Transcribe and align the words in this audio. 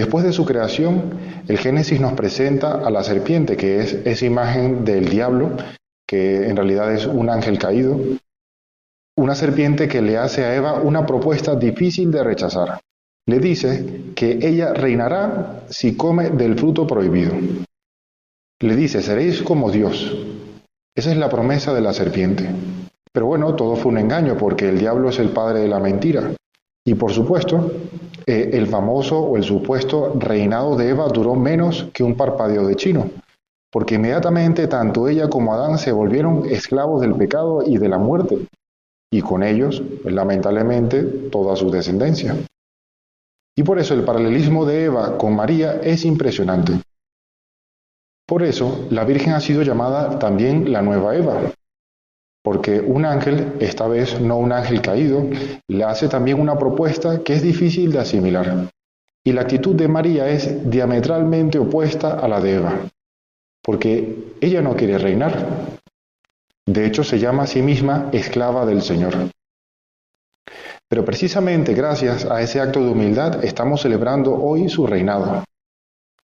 Después 0.00 0.24
de 0.24 0.32
su 0.32 0.46
creación, 0.46 1.10
el 1.46 1.58
Génesis 1.58 2.00
nos 2.00 2.14
presenta 2.14 2.72
a 2.72 2.88
la 2.88 3.04
serpiente, 3.04 3.58
que 3.58 3.80
es 3.80 3.92
esa 4.06 4.24
imagen 4.24 4.82
del 4.82 5.10
diablo, 5.10 5.50
que 6.08 6.48
en 6.48 6.56
realidad 6.56 6.90
es 6.94 7.04
un 7.04 7.28
ángel 7.28 7.58
caído, 7.58 8.00
una 9.18 9.34
serpiente 9.34 9.88
que 9.88 10.00
le 10.00 10.16
hace 10.16 10.42
a 10.46 10.56
Eva 10.56 10.80
una 10.80 11.04
propuesta 11.04 11.54
difícil 11.54 12.10
de 12.10 12.24
rechazar. 12.24 12.80
Le 13.26 13.40
dice 13.40 14.12
que 14.14 14.38
ella 14.40 14.72
reinará 14.72 15.64
si 15.68 15.94
come 15.98 16.30
del 16.30 16.58
fruto 16.58 16.86
prohibido. 16.86 17.34
Le 18.58 18.76
dice, 18.76 19.02
seréis 19.02 19.42
como 19.42 19.70
Dios. 19.70 20.16
Esa 20.96 21.10
es 21.10 21.18
la 21.18 21.28
promesa 21.28 21.74
de 21.74 21.82
la 21.82 21.92
serpiente. 21.92 22.48
Pero 23.12 23.26
bueno, 23.26 23.54
todo 23.54 23.76
fue 23.76 23.92
un 23.92 23.98
engaño 23.98 24.38
porque 24.38 24.70
el 24.70 24.78
diablo 24.78 25.10
es 25.10 25.18
el 25.18 25.28
padre 25.28 25.60
de 25.60 25.68
la 25.68 25.78
mentira. 25.78 26.32
Y 26.86 26.94
por 26.94 27.12
supuesto, 27.12 27.70
eh, 28.26 28.50
el 28.52 28.66
famoso 28.66 29.18
o 29.18 29.36
el 29.36 29.44
supuesto 29.44 30.12
reinado 30.18 30.76
de 30.76 30.90
Eva 30.90 31.08
duró 31.08 31.34
menos 31.34 31.88
que 31.92 32.02
un 32.02 32.16
parpadeo 32.16 32.66
de 32.66 32.76
chino, 32.76 33.10
porque 33.70 33.96
inmediatamente 33.96 34.66
tanto 34.66 35.08
ella 35.08 35.28
como 35.28 35.54
Adán 35.54 35.78
se 35.78 35.92
volvieron 35.92 36.44
esclavos 36.46 37.00
del 37.00 37.14
pecado 37.14 37.62
y 37.64 37.78
de 37.78 37.88
la 37.88 37.98
muerte, 37.98 38.46
y 39.12 39.22
con 39.22 39.42
ellos, 39.42 39.82
lamentablemente, 40.04 41.02
toda 41.30 41.56
su 41.56 41.70
descendencia. 41.70 42.36
Y 43.56 43.62
por 43.62 43.78
eso 43.78 43.94
el 43.94 44.04
paralelismo 44.04 44.64
de 44.64 44.84
Eva 44.84 45.18
con 45.18 45.34
María 45.34 45.80
es 45.82 46.04
impresionante. 46.04 46.80
Por 48.26 48.42
eso 48.44 48.86
la 48.90 49.04
Virgen 49.04 49.32
ha 49.32 49.40
sido 49.40 49.62
llamada 49.62 50.18
también 50.18 50.72
la 50.72 50.82
nueva 50.82 51.16
Eva, 51.16 51.52
porque 52.42 52.80
un 52.80 53.04
ángel, 53.04 53.54
esta 53.60 53.86
vez 53.86 54.20
no 54.20 54.36
un 54.38 54.52
ángel 54.52 54.80
caído, 54.80 55.26
le 55.68 55.84
hace 55.84 56.08
también 56.08 56.40
una 56.40 56.58
propuesta 56.58 57.22
que 57.22 57.34
es 57.34 57.42
difícil 57.42 57.92
de 57.92 57.98
asimilar. 57.98 58.68
Y 59.24 59.32
la 59.32 59.42
actitud 59.42 59.74
de 59.74 59.88
María 59.88 60.28
es 60.28 60.70
diametralmente 60.70 61.58
opuesta 61.58 62.18
a 62.18 62.26
la 62.26 62.40
de 62.40 62.54
Eva, 62.54 62.74
porque 63.62 64.34
ella 64.40 64.62
no 64.62 64.74
quiere 64.74 64.96
reinar. 64.96 65.78
De 66.66 66.86
hecho, 66.86 67.04
se 67.04 67.18
llama 67.18 67.42
a 67.42 67.46
sí 67.46 67.60
misma 67.60 68.08
esclava 68.12 68.64
del 68.64 68.80
Señor. 68.80 69.14
Pero 70.88 71.04
precisamente 71.04 71.74
gracias 71.74 72.24
a 72.24 72.40
ese 72.40 72.60
acto 72.60 72.82
de 72.82 72.90
humildad 72.90 73.44
estamos 73.44 73.82
celebrando 73.82 74.34
hoy 74.34 74.68
su 74.68 74.86
reinado. 74.86 75.44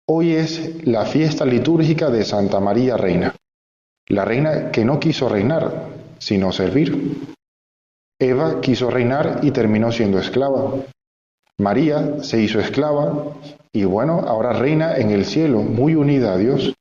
Hoy 0.09 0.35
es 0.35 0.87
la 0.87 1.05
fiesta 1.05 1.45
litúrgica 1.45 2.09
de 2.09 2.25
Santa 2.25 2.59
María 2.59 2.97
Reina, 2.97 3.35
la 4.09 4.25
reina 4.25 4.71
que 4.71 4.85
no 4.85 4.99
quiso 4.99 5.29
reinar, 5.29 5.98
sino 6.19 6.53
servir. 6.53 7.35
Eva 8.21 8.61
quiso 8.61 8.91
reinar 8.91 9.41
y 9.43 9.53
terminó 9.53 9.93
siendo 9.93 10.19
esclava. 10.19 10.75
María 11.59 12.23
se 12.23 12.41
hizo 12.41 12.59
esclava 12.59 13.37
y 13.73 13.85
bueno, 13.85 14.21
ahora 14.27 14.53
reina 14.53 14.97
en 14.97 15.11
el 15.11 15.25
cielo, 15.25 15.61
muy 15.61 15.95
unida 15.95 16.33
a 16.33 16.37
Dios. 16.37 16.75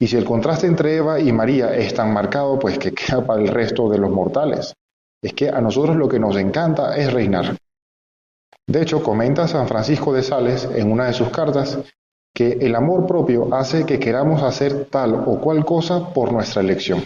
Y 0.00 0.08
si 0.08 0.16
el 0.16 0.24
contraste 0.24 0.66
entre 0.66 0.96
Eva 0.96 1.20
y 1.20 1.32
María 1.32 1.74
es 1.76 1.94
tan 1.94 2.12
marcado, 2.12 2.58
pues 2.58 2.78
que 2.78 2.92
queda 2.92 3.24
para 3.24 3.40
el 3.40 3.48
resto 3.48 3.88
de 3.88 3.98
los 3.98 4.10
mortales. 4.10 4.74
Es 5.22 5.32
que 5.32 5.48
a 5.48 5.60
nosotros 5.60 5.96
lo 5.96 6.08
que 6.08 6.18
nos 6.18 6.36
encanta 6.36 6.96
es 6.96 7.12
reinar. 7.12 7.56
De 8.66 8.82
hecho, 8.82 9.02
comenta 9.02 9.46
San 9.46 9.68
Francisco 9.68 10.12
de 10.12 10.22
Sales 10.22 10.68
en 10.74 10.90
una 10.90 11.06
de 11.06 11.12
sus 11.12 11.28
cartas 11.28 11.78
que 12.34 12.52
el 12.60 12.74
amor 12.74 13.06
propio 13.06 13.54
hace 13.54 13.86
que 13.86 14.00
queramos 14.00 14.42
hacer 14.42 14.86
tal 14.86 15.14
o 15.14 15.40
cual 15.40 15.64
cosa 15.64 16.12
por 16.12 16.32
nuestra 16.32 16.62
elección 16.62 17.02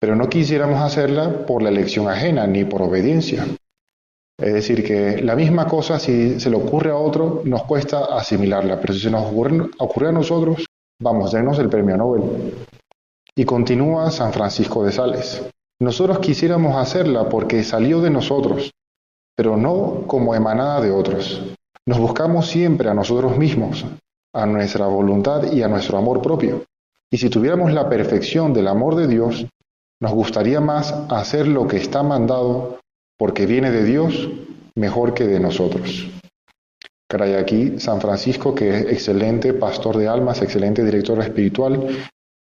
pero 0.00 0.14
no 0.14 0.28
quisiéramos 0.28 0.80
hacerla 0.80 1.46
por 1.46 1.62
la 1.62 1.70
elección 1.70 2.08
ajena 2.08 2.46
ni 2.46 2.64
por 2.64 2.82
obediencia. 2.82 3.44
Es 4.40 4.54
decir, 4.54 4.84
que 4.84 5.20
la 5.20 5.34
misma 5.34 5.66
cosa, 5.66 5.98
si 5.98 6.38
se 6.38 6.48
le 6.48 6.56
ocurre 6.56 6.90
a 6.90 6.96
otro, 6.96 7.42
nos 7.44 7.64
cuesta 7.64 8.04
asimilarla, 8.16 8.80
pero 8.80 8.94
si 8.94 9.00
se 9.00 9.10
nos 9.10 9.26
ocurre, 9.26 10.08
a 10.08 10.12
nosotros, 10.12 10.64
vamos, 11.02 11.32
denos 11.32 11.58
el 11.58 11.68
premio 11.68 11.96
Nobel. 11.96 12.54
Y 13.34 13.44
continúa 13.44 14.12
San 14.12 14.32
Francisco 14.32 14.84
de 14.84 14.92
Sales. 14.92 15.42
Nosotros 15.80 16.20
quisiéramos 16.20 16.76
hacerla 16.76 17.28
porque 17.28 17.64
salió 17.64 18.00
de 18.00 18.10
nosotros, 18.10 18.70
pero 19.36 19.56
no 19.56 20.04
como 20.06 20.34
emanada 20.36 20.80
de 20.80 20.92
otros. 20.92 21.42
Nos 21.86 21.98
buscamos 21.98 22.46
siempre 22.46 22.88
a 22.88 22.94
nosotros 22.94 23.36
mismos, 23.36 23.84
a 24.32 24.46
nuestra 24.46 24.86
voluntad 24.86 25.52
y 25.52 25.62
a 25.62 25.68
nuestro 25.68 25.98
amor 25.98 26.22
propio. 26.22 26.64
Y 27.10 27.18
si 27.18 27.28
tuviéramos 27.28 27.72
la 27.72 27.88
perfección 27.88 28.52
del 28.52 28.68
amor 28.68 28.94
de 28.94 29.08
Dios, 29.08 29.46
nos 30.00 30.12
gustaría 30.12 30.60
más 30.60 30.92
hacer 31.08 31.48
lo 31.48 31.66
que 31.66 31.76
está 31.76 32.02
mandado 32.02 32.78
porque 33.18 33.46
viene 33.46 33.70
de 33.70 33.84
Dios 33.84 34.28
mejor 34.76 35.12
que 35.14 35.26
de 35.26 35.40
nosotros. 35.40 36.08
Caray, 37.10 37.34
aquí 37.34 37.80
San 37.80 38.00
Francisco, 38.00 38.54
que 38.54 38.68
es 38.68 38.82
excelente 38.86 39.54
pastor 39.54 39.96
de 39.96 40.08
almas, 40.08 40.42
excelente 40.42 40.84
director 40.84 41.18
espiritual, 41.20 41.88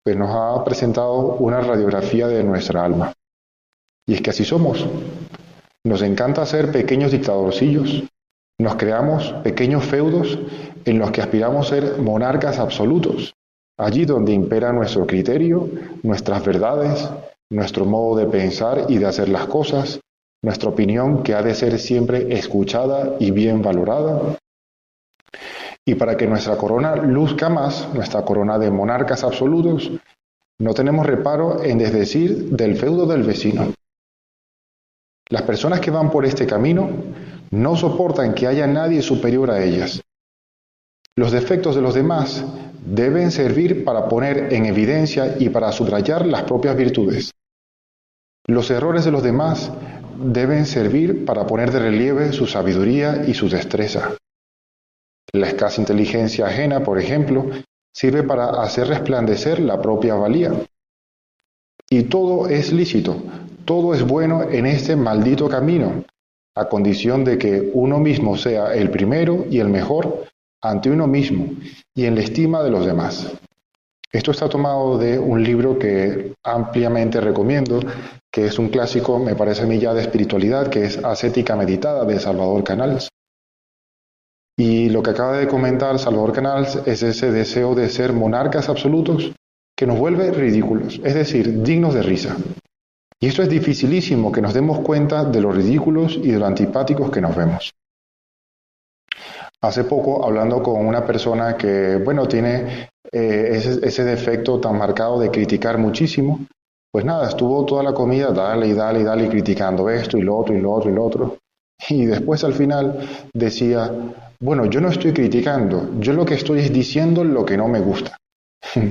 pues 0.02 0.16
nos 0.16 0.30
ha 0.30 0.64
presentado 0.64 1.36
una 1.36 1.60
radiografía 1.60 2.28
de 2.28 2.44
nuestra 2.44 2.84
alma. 2.84 3.12
Y 4.06 4.14
es 4.14 4.22
que 4.22 4.30
así 4.30 4.44
somos. 4.44 4.86
Nos 5.84 6.02
encanta 6.02 6.46
ser 6.46 6.70
pequeños 6.70 7.12
dictadorcillos. 7.12 8.04
Nos 8.58 8.76
creamos 8.76 9.32
pequeños 9.42 9.84
feudos 9.84 10.38
en 10.84 10.98
los 10.98 11.10
que 11.10 11.20
aspiramos 11.20 11.66
a 11.66 11.74
ser 11.74 11.98
monarcas 11.98 12.58
absolutos, 12.58 13.34
allí 13.76 14.04
donde 14.04 14.32
impera 14.32 14.72
nuestro 14.72 15.06
criterio, 15.06 15.68
nuestras 16.02 16.44
verdades, 16.44 17.10
nuestro 17.50 17.84
modo 17.84 18.16
de 18.16 18.26
pensar 18.26 18.86
y 18.88 18.98
de 18.98 19.06
hacer 19.06 19.28
las 19.28 19.46
cosas, 19.46 20.00
nuestra 20.42 20.70
opinión 20.70 21.22
que 21.22 21.34
ha 21.34 21.42
de 21.42 21.54
ser 21.54 21.78
siempre 21.78 22.34
escuchada 22.34 23.16
y 23.18 23.30
bien 23.30 23.62
valorada. 23.62 24.36
Y 25.86 25.94
para 25.94 26.16
que 26.16 26.26
nuestra 26.26 26.56
corona 26.56 26.96
luzca 26.96 27.48
más, 27.48 27.92
nuestra 27.94 28.24
corona 28.24 28.58
de 28.58 28.70
monarcas 28.70 29.24
absolutos, 29.24 29.90
no 30.58 30.74
tenemos 30.74 31.06
reparo 31.06 31.62
en 31.62 31.78
desdecir 31.78 32.50
del 32.50 32.76
feudo 32.76 33.06
del 33.06 33.22
vecino. 33.22 33.72
Las 35.30 35.42
personas 35.42 35.80
que 35.80 35.90
van 35.90 36.10
por 36.10 36.24
este 36.24 36.46
camino 36.46 36.90
no 37.50 37.76
soportan 37.76 38.34
que 38.34 38.46
haya 38.46 38.66
nadie 38.66 39.02
superior 39.02 39.50
a 39.50 39.62
ellas. 39.62 40.00
Los 41.16 41.30
defectos 41.30 41.76
de 41.76 41.82
los 41.82 41.94
demás 41.94 42.44
deben 42.84 43.30
servir 43.30 43.84
para 43.84 44.08
poner 44.08 44.52
en 44.52 44.66
evidencia 44.66 45.36
y 45.38 45.48
para 45.48 45.70
subrayar 45.70 46.26
las 46.26 46.42
propias 46.42 46.76
virtudes. 46.76 47.30
Los 48.46 48.70
errores 48.70 49.04
de 49.04 49.12
los 49.12 49.22
demás 49.22 49.70
deben 50.18 50.66
servir 50.66 51.24
para 51.24 51.46
poner 51.46 51.70
de 51.70 51.78
relieve 51.78 52.32
su 52.32 52.46
sabiduría 52.46 53.24
y 53.26 53.34
su 53.34 53.48
destreza. 53.48 54.16
La 55.32 55.46
escasa 55.46 55.80
inteligencia 55.80 56.46
ajena, 56.46 56.82
por 56.82 56.98
ejemplo, 56.98 57.48
sirve 57.92 58.24
para 58.24 58.62
hacer 58.62 58.88
resplandecer 58.88 59.60
la 59.60 59.80
propia 59.80 60.16
valía. 60.16 60.52
Y 61.88 62.04
todo 62.04 62.48
es 62.48 62.72
lícito, 62.72 63.22
todo 63.64 63.94
es 63.94 64.02
bueno 64.02 64.42
en 64.50 64.66
este 64.66 64.96
maldito 64.96 65.48
camino, 65.48 66.04
a 66.56 66.68
condición 66.68 67.24
de 67.24 67.38
que 67.38 67.70
uno 67.72 68.00
mismo 68.00 68.36
sea 68.36 68.74
el 68.74 68.90
primero 68.90 69.46
y 69.48 69.60
el 69.60 69.68
mejor 69.68 70.24
ante 70.64 70.90
uno 70.90 71.06
mismo 71.06 71.46
y 71.94 72.06
en 72.06 72.14
la 72.14 72.22
estima 72.22 72.62
de 72.62 72.70
los 72.70 72.86
demás. 72.86 73.30
Esto 74.10 74.30
está 74.30 74.48
tomado 74.48 74.96
de 74.96 75.18
un 75.18 75.42
libro 75.42 75.78
que 75.78 76.34
ampliamente 76.42 77.20
recomiendo, 77.20 77.80
que 78.32 78.46
es 78.46 78.58
un 78.58 78.68
clásico, 78.68 79.18
me 79.18 79.34
parece 79.34 79.62
a 79.62 79.66
mí 79.66 79.78
ya 79.78 79.92
de 79.92 80.02
espiritualidad, 80.02 80.68
que 80.68 80.84
es 80.84 81.04
Ascética 81.04 81.56
Meditada 81.56 82.04
de 82.04 82.18
Salvador 82.18 82.64
Canals. 82.64 83.08
Y 84.56 84.88
lo 84.88 85.02
que 85.02 85.10
acaba 85.10 85.36
de 85.36 85.48
comentar 85.48 85.98
Salvador 85.98 86.32
Canals 86.32 86.76
es 86.86 87.02
ese 87.02 87.32
deseo 87.32 87.74
de 87.74 87.88
ser 87.88 88.12
monarcas 88.12 88.68
absolutos 88.68 89.32
que 89.76 89.86
nos 89.86 89.98
vuelve 89.98 90.30
ridículos, 90.30 91.00
es 91.02 91.14
decir, 91.14 91.62
dignos 91.62 91.92
de 91.92 92.02
risa. 92.02 92.36
Y 93.20 93.26
esto 93.26 93.42
es 93.42 93.48
dificilísimo, 93.48 94.30
que 94.30 94.40
nos 94.40 94.54
demos 94.54 94.78
cuenta 94.80 95.24
de 95.24 95.40
los 95.40 95.56
ridículos 95.56 96.16
y 96.22 96.30
de 96.30 96.38
lo 96.38 96.46
antipáticos 96.46 97.10
que 97.10 97.20
nos 97.20 97.34
vemos. 97.34 97.74
Hace 99.64 99.84
poco, 99.84 100.22
hablando 100.22 100.62
con 100.62 100.84
una 100.84 101.06
persona 101.06 101.56
que, 101.56 101.96
bueno, 101.96 102.28
tiene 102.28 102.90
eh, 103.10 103.78
ese, 103.82 104.04
defecto 104.04 104.60
tan 104.60 104.76
marcado 104.76 105.18
de 105.18 105.30
criticar 105.30 105.78
muchísimo, 105.78 106.40
pues 106.92 107.02
nada, 107.06 107.30
estuvo 107.30 107.64
toda 107.64 107.82
la 107.82 107.94
comida, 107.94 108.30
dale 108.30 108.68
y 108.68 108.74
dale 108.74 109.00
y 109.00 109.04
dale, 109.04 109.26
criticando 109.26 109.88
esto 109.88 110.18
y 110.18 110.22
lo 110.22 110.36
otro 110.36 110.54
y 110.54 110.60
lo 110.60 110.70
otro 110.70 110.90
y 110.90 110.94
lo 110.94 111.02
otro. 111.02 111.38
Y 111.88 112.04
después 112.04 112.44
al 112.44 112.52
final 112.52 113.08
decía, 113.32 113.90
bueno, 114.38 114.66
yo 114.66 114.82
no 114.82 114.88
estoy 114.88 115.14
criticando, 115.14 115.98
yo 115.98 116.12
lo 116.12 116.26
que 116.26 116.34
estoy 116.34 116.60
es 116.60 116.70
diciendo 116.70 117.24
lo 117.24 117.42
que 117.46 117.56
no 117.56 117.66
me 117.66 117.80
gusta. 117.80 118.18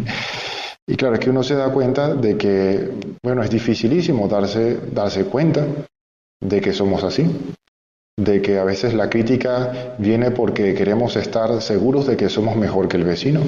y 0.88 0.96
claro, 0.96 1.14
es 1.14 1.20
que 1.20 1.30
uno 1.30 1.44
se 1.44 1.54
da 1.54 1.72
cuenta 1.72 2.16
de 2.16 2.36
que, 2.36 2.90
bueno, 3.22 3.44
es 3.44 3.52
dificilísimo 3.52 4.28
darse, 4.28 4.80
darse 4.92 5.26
cuenta 5.26 5.68
de 6.42 6.62
que 6.62 6.74
somos 6.74 7.04
así 7.04 7.30
de 8.18 8.42
que 8.42 8.60
a 8.60 8.64
veces 8.64 8.94
la 8.94 9.10
crítica 9.10 9.96
viene 9.98 10.32
porque 10.32 10.74
queremos 10.74 11.16
estar 11.16 11.62
seguros 11.62 12.06
de 12.06 12.16
que 12.16 12.30
somos 12.30 12.56
mejor 12.56 12.88
que 12.88 12.98
el 12.98 13.04
vecino. 13.04 13.42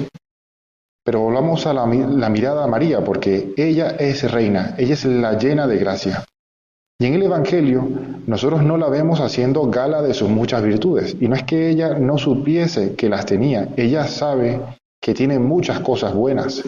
Pero 1.04 1.20
volvamos 1.20 1.66
a 1.66 1.72
la, 1.72 1.86
mirada 1.86 2.64
a 2.64 2.66
María, 2.66 3.04
porque 3.04 3.54
ella 3.56 3.90
es 3.90 4.28
reina, 4.30 4.74
ella 4.76 4.94
es 4.94 5.04
la 5.04 5.38
llena 5.38 5.68
de 5.68 5.78
gracia. 5.78 6.24
Y 6.98 7.06
en 7.06 7.14
el 7.14 7.22
Evangelio 7.22 7.88
nosotros 8.26 8.62
no 8.62 8.76
la 8.76 8.88
vemos 8.88 9.20
haciendo 9.20 9.70
gala 9.70 10.02
de 10.02 10.14
sus 10.14 10.28
muchas 10.28 10.64
virtudes. 10.64 11.16
Y 11.20 11.28
no 11.28 11.36
es 11.36 11.44
que 11.44 11.68
ella 11.68 11.94
no 11.94 12.18
supiese 12.18 12.96
que 12.96 13.08
las 13.08 13.24
tenía, 13.24 13.68
ella 13.76 14.08
sabe 14.08 14.60
que 15.00 15.14
tiene 15.14 15.38
muchas 15.38 15.78
cosas 15.78 16.12
buenas, 16.12 16.64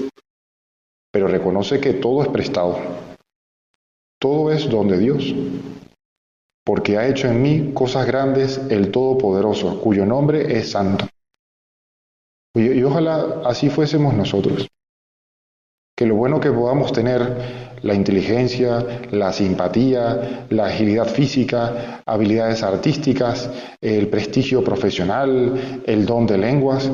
pero 1.10 1.26
reconoce 1.26 1.80
que 1.80 1.94
todo 1.94 2.22
es 2.22 2.28
prestado. 2.28 2.78
Todo 4.20 4.52
es 4.52 4.68
don 4.68 4.86
de 4.86 4.98
Dios, 4.98 5.34
porque 6.68 6.98
ha 6.98 7.08
hecho 7.08 7.28
en 7.28 7.40
mí 7.40 7.72
cosas 7.72 8.06
grandes 8.06 8.60
el 8.68 8.90
Todopoderoso, 8.90 9.80
cuyo 9.80 10.04
nombre 10.04 10.58
es 10.58 10.72
Santo. 10.72 11.06
Y, 12.54 12.82
ojalá 12.82 13.40
así 13.46 13.70
fuésemos 13.70 14.12
nosotros. 14.12 14.68
Que 15.96 16.04
lo 16.04 16.16
bueno 16.16 16.40
que 16.40 16.52
podamos 16.52 16.92
tener 16.92 17.78
la 17.80 17.94
inteligencia, 17.94 19.00
la 19.10 19.32
simpatía, 19.32 20.46
la 20.50 20.66
agilidad 20.66 21.06
física, 21.06 22.02
habilidades 22.04 22.62
artísticas, 22.62 23.50
el 23.80 24.08
prestigio 24.08 24.62
profesional, 24.62 25.82
el 25.86 26.04
don 26.04 26.26
de 26.26 26.36
lenguas, 26.36 26.90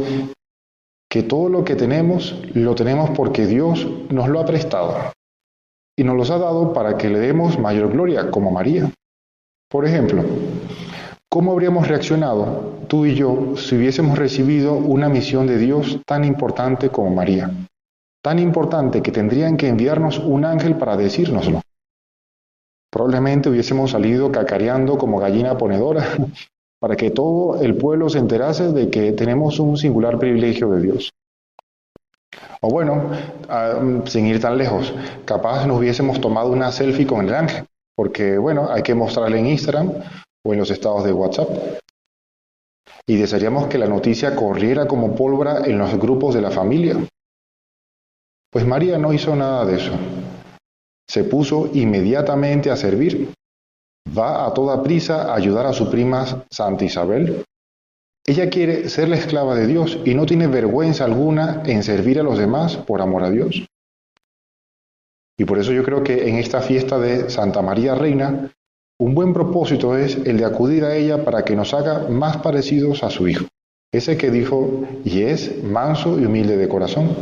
que 1.11 1.25
todo 1.25 1.49
lo 1.49 1.65
que 1.65 1.75
tenemos 1.75 2.41
lo 2.55 2.77
tenemos 2.77 3.11
porque 3.11 3.45
Dios 3.45 3.85
nos 4.09 4.29
lo 4.29 4.39
ha 4.39 4.47
prestado 4.47 5.13
y 5.99 6.05
nos 6.05 6.17
los 6.17 6.31
ha 6.31 6.39
dado 6.39 6.73
para 6.73 6.97
que 6.97 7.09
le 7.09 7.19
demos 7.19 7.59
mayor 7.59 7.91
gloria, 7.91 8.31
como 8.31 8.53
María. 8.53 8.89
Por 9.75 9.87
ejemplo, 9.87 10.23
¿cómo 11.29 11.51
habríamos 11.51 11.89
reaccionado 11.89 12.85
tú 12.87 13.07
y 13.07 13.17
yo 13.17 13.57
si 13.57 13.75
hubiésemos 13.75 14.17
recibido 14.17 14.75
una 14.75 15.09
misión 15.09 15.49
de 15.49 15.59
Dios 15.59 15.99
tan 16.07 16.23
importante 16.25 16.91
como 16.91 17.13
María? 17.13 17.51
Tan 18.23 18.39
importante 18.39 19.03
que 19.03 19.11
tendrían 19.11 19.57
que 19.57 19.67
enviarnos 19.67 20.21
un 20.21 20.45
ángel 20.45 20.77
para 20.77 20.97
decírnoslo. 20.97 21.61
Probablemente 22.89 23.49
hubiésemos 23.49 23.91
salido 23.91 24.31
cacareando 24.31 24.97
como 24.97 25.19
gallina 25.19 25.59
ponedora 25.59 26.07
para 26.79 26.95
que 26.95 27.11
todo 27.11 27.61
el 27.61 27.77
pueblo 27.77 28.09
se 28.09 28.21
enterase 28.21 28.71
de 28.71 28.91
que 28.91 29.11
tenemos 29.11 29.59
un 29.59 29.77
singular 29.77 30.21
privilegio 30.21 30.71
de 30.71 30.83
Dios. 30.83 31.11
O 32.61 32.69
bueno, 32.69 33.11
ah, 33.49 33.81
sin 34.05 34.27
ir 34.27 34.41
tan 34.41 34.57
lejos, 34.57 34.95
capaz 35.25 35.67
nos 35.67 35.81
hubiésemos 35.81 36.21
tomado 36.21 36.53
una 36.53 36.71
selfie 36.71 37.09
con 37.09 37.27
el 37.27 37.35
ángel, 37.35 37.67
porque 37.97 38.39
bueno, 38.39 38.69
hay 38.71 38.83
que 38.83 38.95
mostrarle 38.95 39.39
en 39.39 39.47
Instagram 39.47 39.93
o 40.45 40.53
en 40.53 40.59
los 40.59 40.71
estados 40.71 41.05
de 41.05 41.13
WhatsApp. 41.13 41.49
Y 43.07 43.17
desearíamos 43.17 43.67
que 43.67 43.79
la 43.79 43.87
noticia 43.87 44.35
corriera 44.35 44.87
como 44.87 45.15
pólvora 45.15 45.67
en 45.67 45.79
los 45.79 45.99
grupos 45.99 46.35
de 46.35 46.41
la 46.41 46.51
familia. 46.51 46.97
Pues 48.51 48.67
María 48.67 48.99
no 48.99 49.13
hizo 49.13 49.37
nada 49.37 49.65
de 49.65 49.77
eso. 49.77 49.93
Se 51.09 51.25
puso 51.25 51.71
inmediatamente 51.75 52.71
a 52.71 52.77
servir. 52.77 53.33
Va 54.17 54.47
a 54.47 54.55
toda 54.55 54.83
prisa 54.83 55.33
a 55.33 55.35
ayudar 55.35 55.67
a 55.67 55.73
su 55.73 55.91
prima 55.91 56.45
Santa 56.51 56.85
Isabel 56.85 57.45
ella 58.27 58.49
quiere 58.49 58.89
ser 58.89 59.11
la 59.11 59.17
esclava 59.17 59.55
de 59.55 59.67
Dios 59.67 59.99
y 60.03 60.15
no 60.15 60.25
tiene 60.25 60.47
vergüenza 60.47 61.05
alguna 61.05 61.63
en 61.67 61.83
servir 61.83 62.19
a 62.19 62.23
los 62.23 62.39
demás 62.39 62.77
por 62.77 63.03
amor 63.03 63.23
a 63.23 63.31
Dios. 63.31 63.67
Y 65.37 65.45
por 65.45 65.59
eso 65.59 65.73
yo 65.73 65.83
creo 65.83 66.03
que 66.03 66.29
en 66.29 66.37
esta 66.37 66.61
fiesta 66.61 66.99
de 66.99 67.31
Santa 67.31 67.63
María 67.63 67.95
Reina, 67.95 68.53
un 68.99 69.15
buen 69.15 69.33
propósito 69.33 69.97
es 69.97 70.17
el 70.17 70.39
de 70.39 70.45
acudir 70.45 70.85
a 70.85 70.95
ella 70.95 71.25
para 71.25 71.45
que 71.45 71.57
nos 71.57 71.75
haga 71.75 72.09
más 72.09 72.37
parecidos 72.39 73.03
a 73.03 73.11
su 73.11 73.27
Hijo, 73.27 73.47
ese 73.93 74.17
que 74.17 74.31
dijo 74.31 74.85
y 75.05 75.23
es 75.23 75.63
manso 75.63 76.19
y 76.21 76.27
humilde 76.27 76.57
de 76.57 76.69
corazón. 76.69 77.17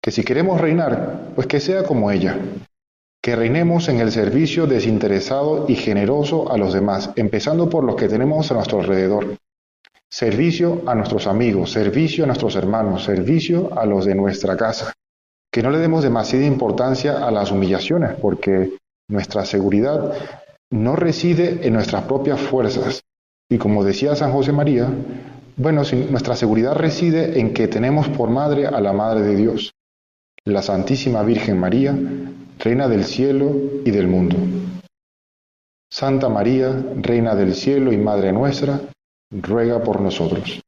Que 0.00 0.12
si 0.12 0.22
queremos 0.22 0.60
reinar, 0.60 1.32
pues 1.34 1.46
que 1.46 1.58
sea 1.58 1.82
como 1.82 2.10
ella, 2.10 2.38
que 3.20 3.34
reinemos 3.34 3.88
en 3.88 3.98
el 3.98 4.12
servicio 4.12 4.66
desinteresado 4.66 5.66
y 5.68 5.74
generoso 5.74 6.50
a 6.52 6.56
los 6.56 6.72
demás, 6.72 7.10
empezando 7.16 7.68
por 7.68 7.82
los 7.82 7.96
que 7.96 8.08
tenemos 8.08 8.50
a 8.50 8.54
nuestro 8.54 8.80
alrededor, 8.80 9.36
Servicio 10.10 10.82
a 10.86 10.94
nuestros 10.94 11.26
amigos, 11.26 11.72
servicio 11.72 12.24
a 12.24 12.28
nuestros 12.28 12.56
hermanos, 12.56 13.04
servicio 13.04 13.78
a 13.78 13.84
los 13.84 14.06
de 14.06 14.14
nuestra 14.14 14.56
casa. 14.56 14.94
Que 15.58 15.64
no 15.64 15.72
le 15.72 15.78
demos 15.78 16.04
demasiada 16.04 16.46
importancia 16.46 17.26
a 17.26 17.32
las 17.32 17.50
humillaciones, 17.50 18.14
porque 18.22 18.74
nuestra 19.10 19.44
seguridad 19.44 20.14
no 20.70 20.94
reside 20.94 21.66
en 21.66 21.72
nuestras 21.72 22.04
propias 22.04 22.40
fuerzas. 22.40 23.02
Y 23.50 23.58
como 23.58 23.82
decía 23.82 24.14
San 24.14 24.30
José 24.30 24.52
María, 24.52 24.88
bueno, 25.56 25.82
nuestra 26.10 26.36
seguridad 26.36 26.76
reside 26.76 27.40
en 27.40 27.52
que 27.52 27.66
tenemos 27.66 28.08
por 28.08 28.30
madre 28.30 28.68
a 28.68 28.80
la 28.80 28.92
Madre 28.92 29.22
de 29.22 29.34
Dios, 29.34 29.72
la 30.44 30.62
Santísima 30.62 31.24
Virgen 31.24 31.58
María, 31.58 31.92
Reina 32.60 32.86
del 32.86 33.04
cielo 33.04 33.52
y 33.84 33.90
del 33.90 34.06
mundo. 34.06 34.36
Santa 35.92 36.28
María, 36.28 36.70
Reina 36.98 37.34
del 37.34 37.56
cielo 37.56 37.92
y 37.92 37.96
Madre 37.96 38.30
nuestra, 38.30 38.80
ruega 39.32 39.82
por 39.82 40.00
nosotros. 40.00 40.60